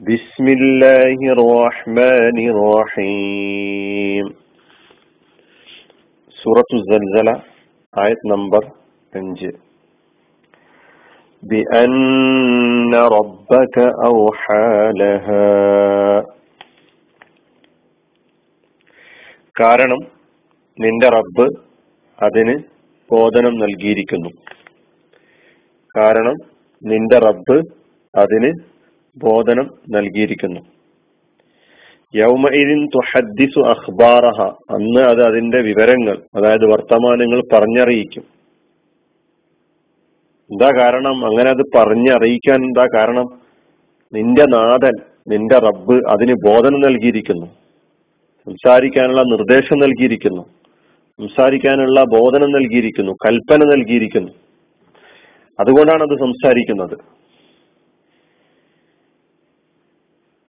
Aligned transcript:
بسم 0.00 0.46
الله 0.48 1.18
الرحمن 1.34 2.36
الرحيم 2.52 4.26
سورة 6.42 6.70
الزلزلة 6.74 7.34
آية 7.94 8.20
نمبر 8.26 8.62
5 9.12 9.52
بأن 11.42 12.94
ربك 13.16 13.76
أوحى 14.08 14.68
لها 15.00 15.46
കാരണം 19.60 20.00
നിന്റെ 20.78 21.08
റബ്ബ് 21.14 21.44
അതിന് 22.18 22.54
ബോധനം 23.10 23.54
നൽകിയിരിക്കുന്നു 23.58 24.30
കാരണം 25.94 26.36
നിന്റെ 26.82 27.18
റബ്ബ് 27.18 27.56
അതിന് 28.14 28.50
ബോധനം 29.17 29.69
നൽകിയിരിക്കുന്നു. 29.89 30.59
യൗമഇദിൻ 32.15 32.87
തുഹദ്ദിസു 32.87 33.59
അഖ്ബാറഹ. 33.59 34.41
അന്ന് 34.45 35.01
അത് 35.01 35.23
അതിന്റെ 35.23 35.61
വിവരങ്ങൾ 35.61 36.17
അതായത് 36.35 36.65
വർത്തമാനങ്ങൾ 36.65 37.41
പറഞ്ഞറിയിക്കും. 37.53 38.23
എന്താ 40.51 40.71
കാരണം? 40.79 41.25
അങ്ങനെ 41.25 41.49
അത് 41.49 41.77
പറഞ്ഞറിയിക്കാൻ 41.77 42.63
എന്താ 42.63 42.87
കാരണം? 42.95 43.27
നിന്റെ 44.13 44.45
നാഥൻ 44.45 44.91
നിന്റെ 45.27 45.59
റബ്ബ് 45.59 46.09
അതിന് 46.09 46.33
ബോധനം 46.33 46.79
നൽകിയിരിക്കുന്നു. 46.79 47.45
സംസാരിക്കാനുള്ള 48.45 49.21
നിർദ്ദേശം 49.21 49.79
നൽകിയിരിക്കുന്നു. 49.79 50.41
സംസാരിക്കാനുള്ള 51.19 52.03
ബോധനം 52.03 52.51
നൽകിയിരിക്കുന്നു 52.51 53.11
കൽപ്പന 53.11 53.57
നൽകിയിരിക്കുന്നു. 53.57 54.31
അതുകൊണ്ടാണ് 55.59 56.03
അത് 56.03 56.19
സംസാരിക്കുന്നത്. 56.19 57.20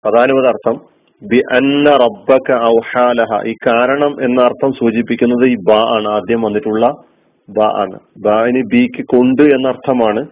പദാനുപദാർത്ഥം 0.05 0.81
ബി 1.29 1.37
അന്ന 1.37 1.91
റബ്ബക 1.91 2.53
ഔഹാലഹ. 2.63 3.47
ഈ 3.47 3.55
കാരണം 3.67 4.25
എന്ന 4.25 4.43
അർത്ഥം 4.43 4.73
സൂചിപ്പിക്കുന്നത് 4.73 5.49
ഈ 5.49 5.55
ബാ 5.55 5.79
ആണ്. 5.79 6.09
ആദ്യം 6.09 6.43
വന്നിട്ടുള്ള 6.43 6.95
ബ 7.49 7.63
ആണ്. 7.63 7.99
ബാന് 8.19 8.63
ബിക്ക് 8.73 9.05
കൊണ്ട് 9.05 9.43
എന്ന 9.43 9.69
അർത്ഥമാണ് 9.69 10.27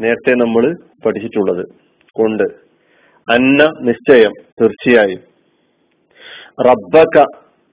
നേരത്തെ 0.00 0.34
നമ്മൾ 0.34 0.76
പഠിച്ചിട്ടുള്ളത്. 1.06 1.66
കൊണ്ട്. 2.12 2.42
അന്ന 3.32 3.70
നിശ്ചയം 3.80 4.32
തീർച്ചയായും. 4.62 5.18
റബ്ബക 6.60 7.20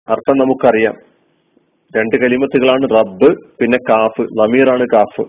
അർത്ഥം 0.10 0.38
നമുക്കറിയാം. 0.38 0.96
രണ്ട് 1.98 2.16
കലിമത്തുകളാണ് 2.16 2.90
റബ്ബ് 2.90 3.36
പിന്നെ 3.60 3.78
കാഫ് 3.90 4.22
ലമീറാണ് 4.22 4.86
കാഫ്. 4.94 5.22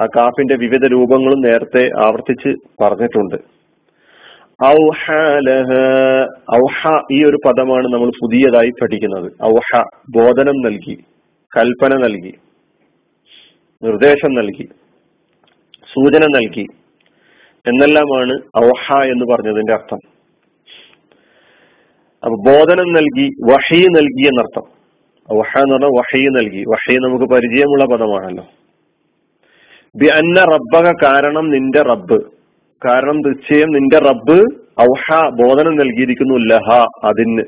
ആ 0.00 0.06
കാഫിന്റെ 0.16 0.56
വിവിധ 0.56 0.86
രൂപങ്ങളും 0.86 1.40
നേരത്തെ 1.40 1.90
ആവർത്തിച്ച് 2.06 2.82
പറഞ്ഞിട്ടുണ്ട്. 2.82 3.59
ഔഹ 6.56 6.98
ഈ 7.12 7.24
ഒരു 7.24 7.38
പദമാണ് 7.46 7.84
നമ്മൾ 7.84 8.08
പുതിയതായി 8.08 8.70
പഠിക്കുന്നത്. 8.82 9.32
ഔഹ 9.44 9.84
ബോധനം 10.16 10.60
നൽകി 10.62 10.94
കൽപ്പന 11.56 11.94
നൽകി 11.94 12.34
നിർദ്ദേശം 13.82 14.34
നൽകി 14.34 14.68
സൂചന 15.92 16.24
നൽകി 16.24 16.66
എന്നെല്ലാമാണ് 17.66 18.32
ഔഹ 18.64 19.04
എന്ന് 19.04 19.24
പറഞ്ഞതിന്റെ 19.32 19.72
അർത്ഥം. 19.72 19.98
അപ്പൊ 22.24 22.36
ബോധനം 22.46 22.92
നൽകി 22.92 23.28
വഹി 23.50 23.80
നൽകി 23.80 24.26
എന്നർത്ഥം. 24.26 24.80
വഹ 25.38 25.58
എന്ന് 25.58 25.72
പറഞ്ഞാൽ 25.72 25.88
വഹി 25.88 26.28
നൽകി. 26.28 26.64
വഹി 26.68 26.96
നമുക്ക് 26.96 27.32
പരിചയമുള്ള 27.32 27.84
പദമാണല്ലോ. 27.84 28.46
ബി 29.96 30.06
അന്ന 30.06 30.44
റബ്ബക 30.44 31.04
കാരണം 31.04 31.50
നിന്റെ 31.50 31.82
റബ്ബ്. 31.82 32.39
കാരണം 32.82 33.16
നിശ്ചയം 33.16 33.68
നിന്റെ 33.68 33.98
റബ്ബ് 33.98 34.36
ഔഹ 34.82 35.06
ബോധനം 35.40 35.74
നൽകിയിരിക്കുന്നു 35.76 36.36
ലഹ 36.50 36.68
അതിന് 37.04 37.44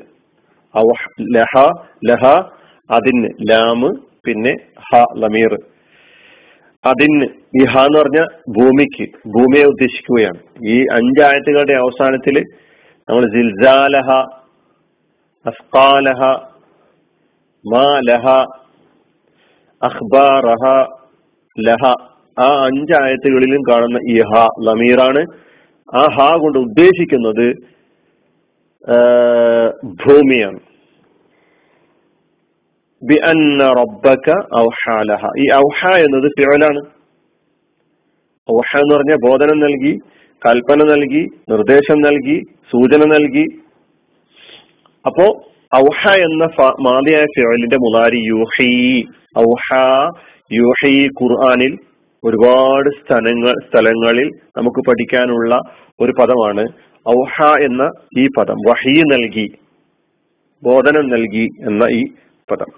ഔഹ 0.75 1.01
ലഹ 1.35 1.53
ലഹ 2.09 2.23
അതിന് 2.89 3.29
ലാമ് 3.49 3.89
പിന്നെ 4.25 4.53
ഹ 4.89 4.99
ലമീർ. 5.17 5.53
അതിന് 6.83 7.25
ഈ 7.59 7.61
ഹ 7.65 7.83
എന്ന് 7.85 7.99
പറഞ്ഞ 7.99 8.19
ഭൂമിക്ക് 8.57 9.05
ഭൂമിയെ 9.35 9.65
ഉദ്ദേശിക്കുകയാണ്. 9.65 10.39
ഈ 10.73 10.77
അഞ്ചായത്തുകളുടെ 10.97 11.73
അവസാനത്തിൽ 11.73 12.37
നമ്മൾ 13.07 13.23
ജിൽജാലഹ 13.35 14.09
അസ്കാലഹ 15.45 16.21
മാ 17.65 17.85
ലഹ 18.09 18.25
അഖ്ബാറഹ 19.81 20.65
ലഹ 21.57 21.83
ആ 22.37 22.47
അഞ്ചായത്തുകളിലും 22.67 23.61
കാണുന്ന 23.69 23.97
ഈ 24.13 24.15
ഹ 24.29 24.43
ലമീറാണ്. 24.67 25.21
ആ 25.89 26.03
ഹ 26.15 26.27
കൊണ്ട് 26.43 26.57
ഉദ്ദേശിക്കുന്നത് 26.65 27.47
ഭൂമിയാണ്. 30.03 30.59
ബി 33.01 33.15
അന്ന 33.31 33.63
റബ്ബക്ക 33.79 34.27
ഔഹാലഹ. 34.63 35.21
ഈ 35.43 35.45
ഔഹ 35.65 35.79
എന്നത് 36.05 36.27
ഫിഅലാണ്. 36.37 36.81
ഔഹ 38.49 38.69
എന്ന് 38.83 38.93
പറഞ്ഞ 38.95 39.13
ബോധനം 39.27 39.57
നൽകി 39.65 39.93
കൽപ്പന 40.41 40.81
നൽകി 40.91 41.23
നിർദ്ദേശം 41.51 41.99
നൽകി 42.07 42.37
സൂചന 42.71 43.03
നൽകി. 43.13 43.45
അപ്പോ 45.05 45.25
ഔഹ 45.75 46.01
എന്ന 46.27 46.43
മാതിയായ 46.87 47.25
ഫിഅലിന്റെ 47.35 47.77
മുതാരി 47.85 48.19
യൂഹി. 48.31 48.71
ഔഹ 49.47 49.67
യൂഹി 50.59 50.95
ഖുർആനിൽ 51.21 51.73
ഒരുപാട് 52.25 52.89
സ്ഥലങ്ങൾ 52.89 53.53
സ്ഥലങ്ങളിൽ 53.67 54.27
നമുക്ക് 54.57 54.89
പഠിക്കാനുള്ള 54.89 55.59
ഒരു 56.01 56.13
പദമാണ് 56.19 56.63
ഔഹ 57.05 57.45
എന്ന 57.63 57.83
ഈ 58.19 58.25
പദം 58.37 58.57
വഹി 58.69 59.01
നൽകി 59.01 59.47
ബോധനം 60.63 61.09
നൽകി 61.09 61.47
എന്ന 61.67 61.83
ഈ 61.91 62.03
പദം. 62.51 62.69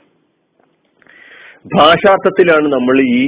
ഭാഷാർത്ഥത്തിലാണ് 1.75 2.67
നമ്മൾ 2.67 3.01
ഈ 3.01 3.23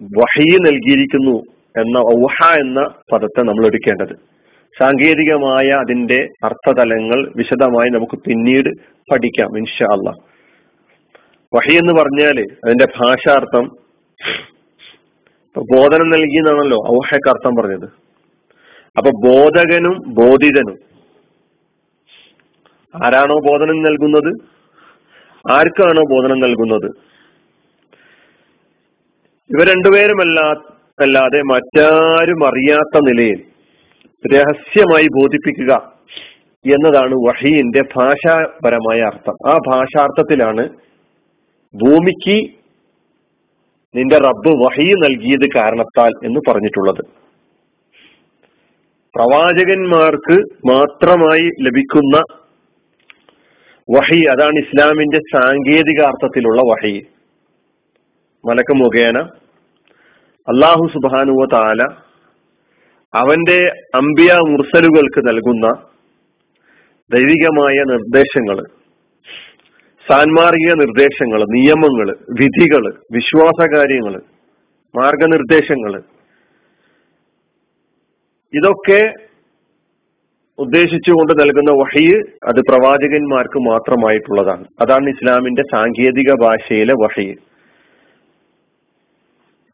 വഹി 0.00 0.50
നൽകിയിരിക്കുന്നു 0.56 1.36
എന്ന 1.80 1.98
ഔഹ 1.98 2.58
എന്ന 2.60 2.80
പദത്തെ 3.12 3.42
നമ്മൾ 3.42 3.66
എടുക്കേണ്ടത്. 3.66 4.14
സാങ്കേതികമായ 4.78 5.68
അതിന്റെ 5.68 6.28
അർത്ഥതലങ്ങൾ 6.44 7.32
വിശദമായി 7.36 7.90
നമുക്ക് 7.90 8.16
പിന്നീട് 8.28 8.70
പഠിക്കാം 9.12 9.58
ഇൻഷാ 9.58 9.86
അല്ല 9.92 10.08
വഹി 11.52 11.76
എന്ന് 11.76 11.92
പറഞ്ഞാൽ 11.92 12.36
അതിന്റെ 12.64 12.86
ഭാഷാർത്ഥം 13.00 13.64
ബോധനം 15.58 16.10
നൽകി 16.10 16.38
എന്നാണല്ലോ 16.38 16.76
ഔഹയ്ക്ക് 16.76 17.28
അർത്ഥം 17.28 17.54
പറഞ്ഞത്. 17.54 17.88
അപ്പൊ 18.96 19.10
ബോധകനും 19.24 19.96
ബോധിതനും. 20.06 20.78
ആരാണോ 23.04 23.38
ബോധനം 23.38 23.82
നൽകുന്നത്? 23.82 24.60
ആർക്കാണോ 25.52 26.02
ബോധനം 26.10 26.40
നൽകുന്നത്? 26.40 26.86
ഇവ 29.50 29.64
രണ്ടുപേരുമല്ല 29.64 30.40
അല്ലാതെ 31.00 31.42
മറ്റാരും 31.42 32.46
അറിയാത്ത 32.46 33.00
നിലയിൽ 33.02 33.44
രഹസ്യമായി 34.34 35.06
ബോധിപ്പിക്കുക 35.06 35.92
എന്നതാണ് 36.74 37.14
വഹീന്റെ 37.14 37.82
ഭാഷാപരമായ 37.96 39.00
അർത്ഥം. 39.00 39.50
ആ 39.50 39.58
ഭാഷാർത്ഥത്തിലാണ് 39.68 40.68
ഭൂമിക്ക് 41.74 42.59
നിന്റെ 43.94 44.16
റബ്ബ് 44.16 44.50
വഹി 44.50 44.84
നൽകിയത് 44.84 45.48
കാരണത്താൽ 45.56 46.10
എന്ന് 46.24 46.40
പറഞ്ഞിട്ടുള്ളത്. 46.48 47.00
പ്രവാചകന്മാർക്ക് 49.14 50.36
മാത്രമായി 50.70 51.50
ലഭിക്കുന്ന 51.60 52.22
വഹി 53.96 54.20
അതാണ് 54.24 54.58
ഇസ്ലാമിന്റെ 54.58 55.18
സാങ്കേതികാർത്ഥത്തിലുള്ള 55.18 56.60
വഹി. 56.62 57.06
മലക്ക് 58.48 58.74
മുഖേന 58.74 59.18
അള്ളാഹു 60.48 60.88
സുബാനുവ 60.92 61.46
താല 61.52 61.82
അവന്റെ 63.14 63.58
അമ്പിയ 63.94 64.32
മുർസലുകൾക്ക് 64.34 65.28
നൽകുന്ന 65.28 65.66
ദൈവികമായ 67.10 67.74
നിർദ്ദേശങ്ങൾ 67.74 68.79
സാൻമാർഗിക 70.06 70.72
നിർദ്ദേശങ്ങൾ 70.74 71.40
നിയമങ്ങൾ 71.56 72.08
വിധികൾ 72.40 72.84
വിശ്വാസകാര്യങ്ങൾ 73.12 74.14
മാർഗനിർദ്ദേശങ്ങൾ 74.94 75.92
ഇതൊക്കെ 78.52 79.02
ഉദ്ദേശിച്ചുകൊണ്ട് 80.58 81.32
നൽകുന്ന 81.40 81.70
വഹിയ് 81.72 82.16
അത് 82.44 82.60
പ്രവാചകന്മാർക്ക് 82.60 83.58
മാത്രമായിട്ടുള്ളതാണ്. 83.58 84.64
അതാണ് 84.80 85.08
ഇസ്ലാമിന്റെ 85.08 85.62
സാങ്കേതിക 85.62 86.30
ഭാഷയിലെ 86.42 86.92
വഹിയ് 86.92 87.36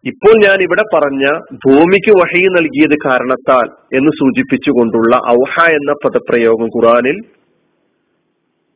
ഇപ്പോൾ 0.05 0.34
ഞാൻ 0.44 0.58
ഇവിടെ 0.62 0.84
പറഞ്ഞ 0.94 1.25
ഭൂമിക്ക് 1.64 2.12
വഹി 2.20 2.43
നൽകിയത് 2.56 2.96
കാരണത്താൽ 3.06 3.69
എന്ന് 3.96 4.11
സൂചിപ്പിച്ചുകൊണ്ടുള്ള 4.11 5.14
ഔഹ 5.40 5.55
എന്ന 5.70 5.93
പദപ്രയോഗം 6.05 6.69
ഖുറാനിൽ 6.76 7.19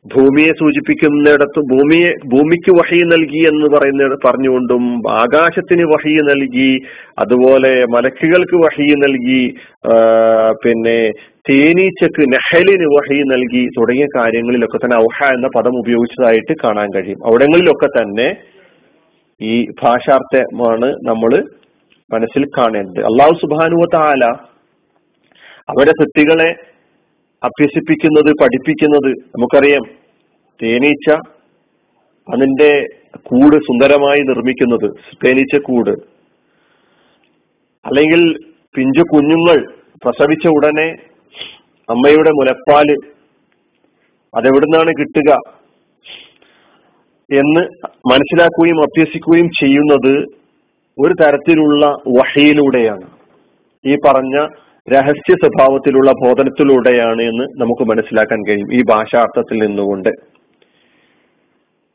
ഭൂമിയെ 0.05 0.51
സൂചിപ്പിക്കുന്നിടത്ത് 0.51 1.59
ഭൂമിയെ 1.71 2.11
ഭൂമിക്ക് 2.25 2.71
വഹി 2.77 2.99
നൽകി 3.03 3.41
എന്ന് 3.49 3.67
പറയുന്ന 3.73 4.15
പറഞ്ഞുകൊണ്ടും 4.25 4.83
ആകാശത്തിന് 5.23 5.83
വഹി 5.83 6.13
നൽകി 6.29 6.71
അതുപോലെ 7.19 7.73
മലക്കുകൾക്ക് 7.95 8.57
വഹി 8.63 8.87
നൽകി 9.03 9.43
പിന്നെ 10.63 10.97
തേനീച്ചക്ക് 11.49 12.23
നെഹലിന് 12.33 12.87
വഹി 12.95 13.19
നൽകി 13.33 13.63
തുടങ്ങിയ 13.77 14.07
കാര്യങ്ങളിലൊക്കെ 14.17 14.77
തന്നെ 14.77 14.97
ഔഹ 15.05 15.29
എന്ന 15.35 15.47
പദം 15.57 15.77
ഉപയോഗിച്ചതായിട്ട് 15.79 16.55
കാണാൻ 16.63 16.89
കഴിയും. 16.95 17.21
അവിടങ്ങളിലൊക്കെ 17.27 17.89
തന്നെ 17.99 18.27
ഈ 19.41 19.53
ഭാഷാർത്ഥമാണ് 19.83 20.89
നമ്മൾ 21.09 21.31
മനസ്സിൽ 22.11 22.43
കാണേണ്ടത്. 22.57 23.01
അള്ളാഹു 23.11 23.33
സുബാനുവ 23.41 23.85
താല 23.95 24.25
അവരെ 25.69 25.93
സൃഷ്ടികളെ 26.01 26.49
അഭ്യസിപ്പിക്കുന്നത് 27.43 28.33
പഠിപ്പിക്കുന്നത് 28.41 29.11
നമുക്കറിയാം. 29.35 29.83
തേനീച്ച 30.63 31.13
അതിന്റെ 32.33 32.71
കൂട് 33.15 33.55
സുന്ദരമായി 33.55 34.19
നിർമ്മിക്കുന്നത് 34.19 34.89
തേനീച്ച 35.25 35.57
കൂട്. 35.57 35.89
അല്ലെങ്കിൽ 37.85 38.21
പിഞ്ചു 38.75 39.01
കുഞ്ഞുങ്ങൾ 39.01 39.73
പ്രസവിച്ച 40.03 40.47
ഉടനെ 40.47 40.89
അമ്മയുടെ 41.89 42.29
മുലപ്പാൽ 42.29 42.89
അതെവിടുന്നാണ് 44.35 44.91
കിട്ടുക 44.99 45.31
എന്ന് 47.29 47.61
മനസ്സിലാക്കുകയും 48.11 48.81
അഭ്യസിക്കുകയും 48.81 49.49
ചെയ്യുന്നത് 49.59 50.13
ഒരു 50.99 51.13
തരത്തിലുള്ള 51.13 51.85
വഹയിലൂടെയാണ് 52.07 53.09
ഈ 53.85 53.95
പറഞ്ഞ 54.05 54.45
രഹസ്യ 54.87 55.33
സ്വഭാവത്തിലുള്ള 55.33 56.11
ബോധനത്തിലൂടെയാണ് 56.11 57.21
എന്ന് 57.21 57.45
നമുക്ക് 57.61 57.83
മനസ്സിലാക്കാൻ 57.89 58.39
കഴിയും 58.47 58.69
ഈ 58.73 58.81
ഭാഷാർത്ഥത്തിൽ 58.89 59.57
നിന്നുകൊണ്ട്. 59.65 60.09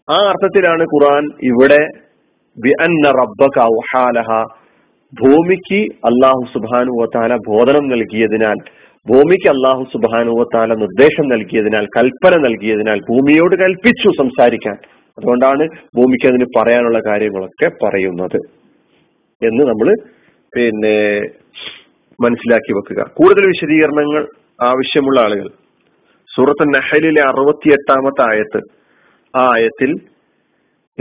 ആ 0.08 0.16
അർത്ഥത്തിലാണ് 0.30 0.82
ഖുർആൻ 0.82 1.24
ഇവിടെ 1.50 1.82
ഭൂമിക്ക് 5.12 5.80
അള്ളാഹു 6.10 6.42
സുബാനുവത്താല 6.54 7.32
ബോധനം 7.48 7.84
നൽകിയതിനാൽ 7.88 8.58
ഭൂമിക്ക് 9.06 9.48
അള്ളാഹു 9.48 9.82
സുബാനുവത്താല 9.92 10.74
നിർദ്ദേശം 10.74 11.26
നൽകിയതിനാൽ 11.28 11.84
കൽപ്പന 11.96 12.34
നൽകിയതിനാൽ 12.46 13.00
ഭൂമിയോട് 13.10 13.54
കൽപ്പിച്ചു 13.56 14.08
സംസാരിക്കാൻ. 14.18 14.76
അതുകൊണ്ടാണ് 15.18 15.64
ഭൂമിക്ക് 15.96 16.26
അതിന് 16.28 16.46
പറയാനുള്ള 16.56 16.98
കാര്യങ്ങളൊക്കെ 16.98 17.68
പറയുന്നത്. 17.82 18.38
എന്ന് 19.42 19.62
നമ്മൾ 19.64 19.88
പിന്നെ 20.52 20.96
മനസ്സിലാക്കി 22.20 22.72
വെക്കുക. 22.72 23.10
കൂടുതൽ 23.14 23.46
വിശദീകരണങ്ങൾ 23.46 24.28
ആവശ്യമുള്ള 24.62 25.20
ആളുകൾ. 25.20 25.48
സൂറത്ത് 26.36 26.74
നഹലിലെ 26.74 27.22
അറുപത്തി 27.22 27.68
എട്ടാമത്തെ 27.68 28.34
ആയത്ത്. 28.34 28.60
ആ 29.36 29.54
ആയത്തിൽ 29.54 30.00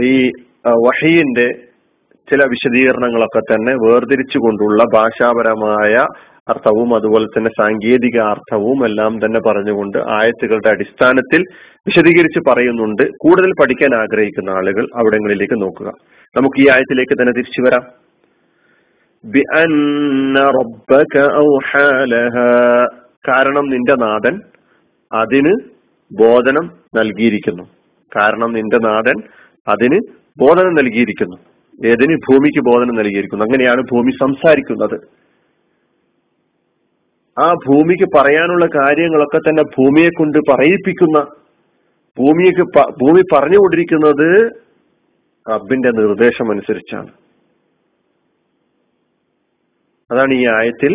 ഈ 0.00 0.30
വഹീന്റെ 0.68 1.48
ചില 2.30 2.44
വിശദീകരണങ്ങളൊക്കെ 2.44 3.38
തന്നെ 3.38 3.74
വേർതിരിച്ചു 3.74 4.38
കൊണ്ടുള്ള 4.38 4.84
ഭാഷാപരമായ 4.94 6.06
അർത്ഥവും 6.48 6.94
അതുപോലെ 6.94 7.26
തന്നെ 7.26 7.50
സാങ്കേതിക 7.50 8.20
അർത്ഥവും 8.20 8.86
എല്ലാം 8.86 9.24
തന്നെ 9.24 9.40
പറഞ്ഞുകൊണ്ട് 9.40 9.98
ആയത്തുകളുടെ 9.98 10.68
അടിസ്ഥാനത്തിൽ 10.68 11.44
വിശദീകരിച്ച് 11.78 12.50
പറയുന്നുണ്ട്. 12.50 13.02
കൂടുതൽ 13.02 13.50
പഠിക്കാൻ 13.50 13.94
ആഗ്രഹിക്കുന്ന 13.94 14.50
ആളുകൾ 14.50 14.88
അവിടങ്ങളിലേക്ക് 14.94 15.62
നോക്കുക. 15.62 15.92
നമുക്ക് 16.36 16.60
ഈ 16.60 16.68
ആയത്തിലേക്ക് 16.68 17.20
തന്നെ 17.20 17.32
തിരിച്ചു 17.32 17.60
വരാം. 17.60 18.05
കാരണം 23.28 23.64
നിന്റെ 23.68 23.94
നാഥൻ 23.94 24.40
അതിന് 25.12 25.54
ബോധനം 26.12 26.70
നൽകിയിരിക്കുന്നു. 26.94 27.62
കാരണം 28.16 28.52
നിന്റെ 28.52 28.78
നാഥൻ 28.78 29.22
അതിന് 29.68 30.00
ബോധനം 30.40 30.74
നൽകിയിരിക്കുന്നു. 30.74 31.36
ഏതിന്? 31.86 32.16
ഭൂമിക്ക് 32.16 32.60
ബോധനം 32.60 32.94
നൽകിയിരിക്കുന്നു. 32.94 33.44
അങ്ങനെയാണ് 33.44 33.82
ഭൂമി 33.82 34.10
സംസാരിക്കുന്നത്. 34.10 35.00
ആ 37.38 37.52
ഭൂമിക്ക് 37.52 38.08
പറയാനുള്ള 38.16 38.66
കാര്യങ്ങളൊക്കെ 38.66 39.38
തന്നെ 39.38 39.62
ഭൂമിയെ 39.62 40.08
കൊണ്ട് 40.08 40.38
പറയിപ്പിക്കുന്ന 40.38 41.18
ഭൂമിക്ക് 42.18 42.62
ഭൂമി 42.78 43.22
പറഞ്ഞുകൊണ്ടിരിക്കുന്നത് 43.34 44.50
റബ്ബിന്റെ 45.50 45.90
നിർദ്ദേശം 45.90 46.50
അനുസരിച്ചാണ് 46.50 47.08
അതാണ് 50.10 50.32
ഈ 50.32 50.46
ആയത്തിൽ 50.46 50.92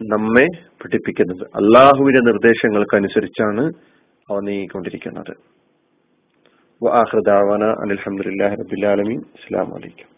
നമ്മെ 0.00 0.46
പഠിപ്പിക്കുന്നത്. 0.84 1.46
അള്ളാഹുവിന്റെ 1.54 2.20
നിർദ്ദേശങ്ങൾക്ക് 2.20 2.96
അനുസരിച്ചാണ് 2.96 3.72
അവ 4.30 4.40
നീങ്ങിക്കൊണ്ടിരിക്കുന്നത്. 4.40 5.32
അലഹമുല്ലാ 7.84 8.48
റബിലാലമീൻ 8.54 9.20
അസ്സാം 9.20 9.70
വലൈക്കും 9.70 10.17